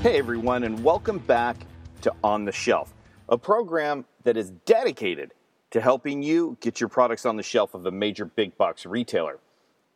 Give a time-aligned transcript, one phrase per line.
[0.00, 1.56] Hey everyone, and welcome back
[2.02, 2.94] to On the Shelf,
[3.28, 5.34] a program that is dedicated
[5.72, 9.40] to helping you get your products on the shelf of a major big box retailer.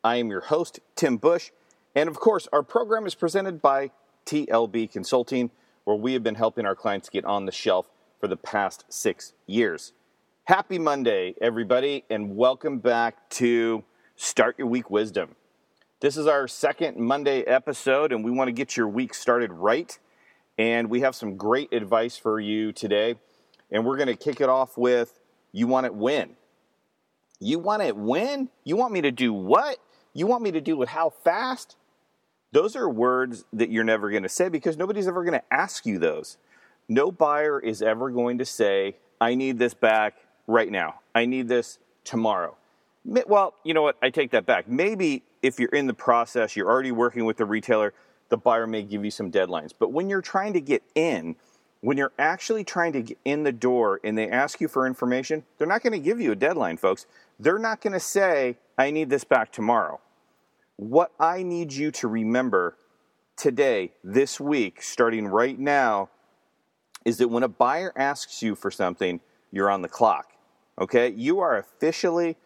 [0.02, 1.52] I am your host, Tim Bush,
[1.94, 3.93] and of course, our program is presented by
[4.27, 5.52] TLB Consulting,
[5.84, 7.89] where we have been helping our clients get on the shelf
[8.19, 9.93] for the past six years.
[10.46, 13.84] Happy Monday, everybody, and welcome back to
[14.16, 15.37] Start Your Week Wisdom.
[16.03, 19.97] This is our second Monday episode, and we want to get your week started right.
[20.59, 23.15] And we have some great advice for you today.
[23.70, 25.20] And we're going to kick it off with
[25.52, 26.30] You want it when?
[27.38, 28.48] You want it when?
[28.65, 29.79] You want me to do what?
[30.12, 31.77] You want me to do it how fast?
[32.51, 35.87] Those are words that you're never going to say because nobody's ever going to ask
[35.87, 36.37] you those.
[36.88, 40.16] No buyer is ever going to say, I need this back
[40.48, 40.96] right now.
[41.15, 42.57] I need this tomorrow.
[43.05, 43.97] Well, you know what?
[44.02, 44.69] I take that back.
[44.69, 47.95] Maybe if you're in the process, you're already working with the retailer,
[48.29, 49.73] the buyer may give you some deadlines.
[49.77, 51.37] But when you're trying to get in,
[51.80, 55.45] when you're actually trying to get in the door and they ask you for information,
[55.59, 57.07] they're not going to give you a deadline, folks.
[57.41, 60.01] They're not going to say, I need this back tomorrow.
[60.76, 62.76] What I need you to remember
[63.37, 66.09] today, this week, starting right now,
[67.04, 70.32] is that when a buyer asks you for something, you're on the clock.
[70.81, 71.10] Okay?
[71.10, 72.37] You are officially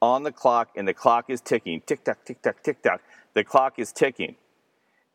[0.00, 1.80] on the clock and the clock is ticking.
[1.86, 3.00] Tick tock, tick tock, tick tock.
[3.34, 4.36] The clock is ticking.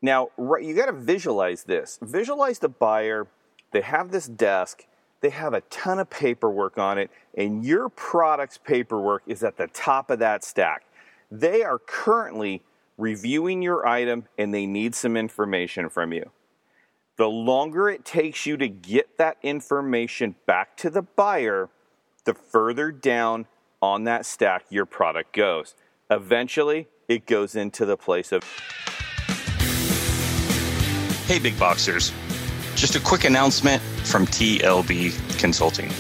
[0.02, 2.00] Now, you got to visualize this.
[2.02, 3.28] Visualize the buyer.
[3.72, 4.86] They have this desk.
[5.22, 9.68] They have a ton of paperwork on it, and your product's paperwork is at the
[9.68, 10.84] top of that stack.
[11.30, 12.64] They are currently
[12.98, 16.32] reviewing your item and they need some information from you.
[17.18, 21.70] The longer it takes you to get that information back to the buyer,
[22.26, 23.48] the further down
[23.82, 25.76] on that stack your product goes.
[26.10, 28.44] Eventually, it goes into the place of.
[31.26, 32.12] Hey, big boxers.
[32.76, 35.92] Just a quick announcement from TLB Consulting.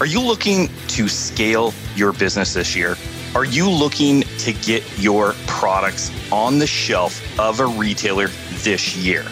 [0.00, 2.96] Are you looking to scale your business this year?
[3.34, 8.28] Are you looking to get your products on the shelf of a retailer
[8.62, 9.24] this year?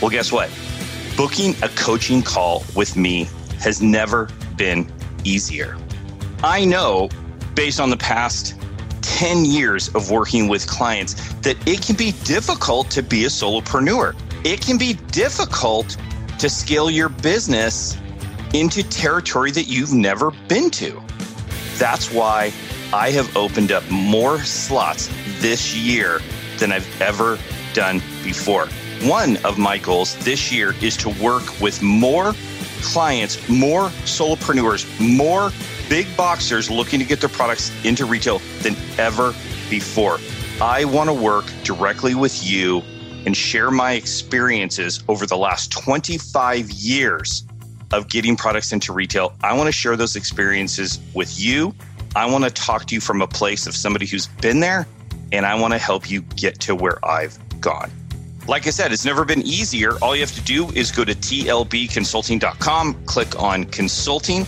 [0.00, 0.50] Well, guess what?
[1.16, 3.28] Booking a coaching call with me
[3.60, 4.90] has never been
[5.24, 5.76] easier.
[6.42, 7.08] I know
[7.54, 8.54] based on the past
[9.02, 14.14] 10 years of working with clients that it can be difficult to be a solopreneur.
[14.44, 15.96] It can be difficult
[16.38, 17.96] to scale your business
[18.54, 21.00] into territory that you've never been to.
[21.78, 22.52] That's why
[22.92, 25.08] I have opened up more slots
[25.40, 26.20] this year
[26.58, 27.38] than I've ever
[27.72, 28.66] done before.
[29.02, 32.34] One of my goals this year is to work with more
[32.82, 35.50] clients, more solopreneurs, more
[35.92, 39.34] big boxers looking to get their products into retail than ever
[39.68, 40.18] before.
[40.58, 42.82] I want to work directly with you
[43.26, 47.44] and share my experiences over the last 25 years
[47.92, 49.34] of getting products into retail.
[49.42, 51.74] I want to share those experiences with you.
[52.16, 54.86] I want to talk to you from a place of somebody who's been there,
[55.30, 57.90] and I want to help you get to where I've gone.
[58.48, 59.98] Like I said, it's never been easier.
[60.00, 64.46] All you have to do is go to tlbconsulting.com, click on consulting,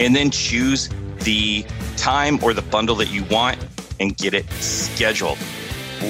[0.00, 0.88] and then choose
[1.20, 1.64] the
[1.96, 3.58] time or the bundle that you want
[4.00, 5.38] and get it scheduled.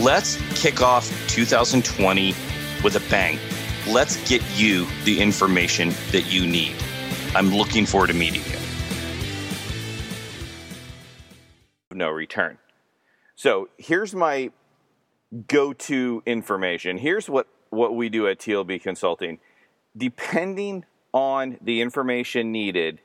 [0.01, 2.35] Let's kick off 2020
[2.83, 3.39] with a bang.
[3.87, 6.75] Let's get you the information that you need.
[7.35, 8.59] I'm looking forward to meeting you.
[11.95, 12.59] No return.
[13.35, 14.51] So here's my
[15.47, 16.99] go to information.
[16.99, 19.39] Here's what, what we do at TLB Consulting.
[19.97, 23.01] Depending on the information needed,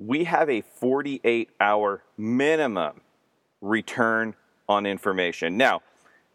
[0.00, 3.02] we have a 48 hour minimum
[3.60, 4.34] return
[4.68, 5.58] on information.
[5.58, 5.82] Now,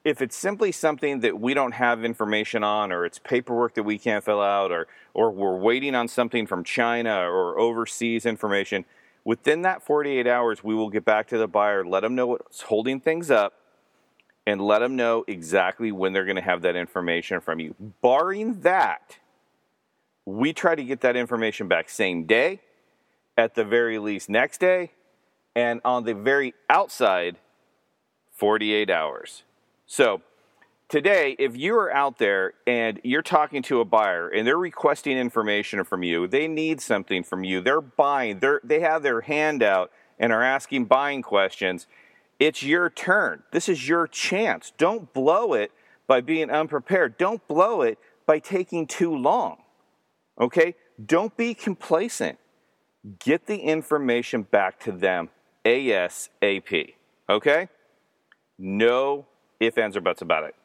[0.03, 3.98] if it's simply something that we don't have information on, or it's paperwork that we
[3.98, 8.86] can't fill out, or, or we're waiting on something from China or overseas information,
[9.24, 12.62] within that 48 hours, we will get back to the buyer, let them know what's
[12.62, 13.53] holding things up,
[14.46, 17.73] and let them know exactly when they're going to have that information from you.
[18.03, 19.17] Barring that,
[20.23, 22.62] we try to get that information back same day
[23.37, 24.91] at the very least next day,
[25.55, 27.37] and on the very outside,
[28.32, 29.43] 48 hours.
[29.85, 30.22] So,
[30.90, 35.17] today, if you are out there and you're talking to a buyer and they're requesting
[35.17, 39.64] information from you, they need something from you, they're buying, they're, they have their hand
[39.64, 41.88] out and are asking buying questions,
[42.40, 43.43] it's your turn.
[43.52, 44.73] This is your chance.
[44.78, 45.72] Don't blow it
[46.08, 47.17] by being unprepared.
[47.17, 49.58] Don't blow it by taking too long.
[50.40, 50.76] Okay?
[51.03, 52.38] Don't be complacent
[53.19, 55.29] get the information back to them
[55.63, 56.93] ASAP.
[57.29, 57.69] Okay?
[58.57, 59.25] No
[59.59, 60.55] ifs, ands, or buts about it.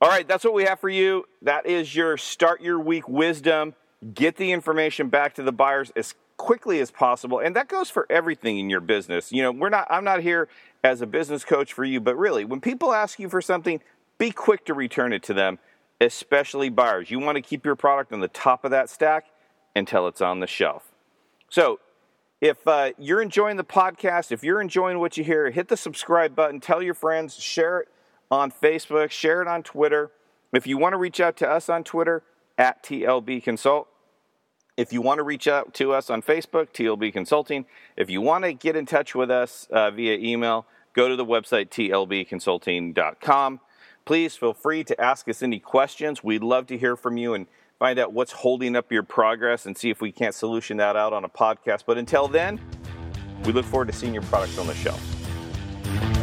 [0.00, 1.24] All right, that's what we have for you.
[1.42, 3.74] That is your start your week wisdom.
[4.14, 7.38] Get the information back to the buyers as quickly as possible.
[7.38, 9.30] And that goes for everything in your business.
[9.30, 10.48] You know, we're not I'm not here
[10.82, 13.80] as a business coach for you, but really, when people ask you for something,
[14.18, 15.60] be quick to return it to them,
[16.00, 17.10] especially buyers.
[17.10, 19.26] You want to keep your product on the top of that stack
[19.76, 20.91] until it's on the shelf.
[21.52, 21.80] So,
[22.40, 26.34] if uh, you're enjoying the podcast, if you're enjoying what you hear, hit the subscribe
[26.34, 27.88] button, tell your friends, share it
[28.30, 30.12] on Facebook, share it on Twitter.
[30.54, 32.22] If you want to reach out to us on Twitter,
[32.56, 33.86] at TLB Consult.
[34.78, 37.66] If you want to reach out to us on Facebook, TLB Consulting.
[37.98, 41.26] If you want to get in touch with us uh, via email, go to the
[41.26, 43.60] website tlbconsulting.com.
[44.06, 46.24] Please feel free to ask us any questions.
[46.24, 47.46] We'd love to hear from you and
[47.82, 51.12] find out what's holding up your progress and see if we can't solution that out
[51.12, 51.82] on a podcast.
[51.84, 52.60] But until then,
[53.44, 56.21] we look forward to seeing your products on the shelf.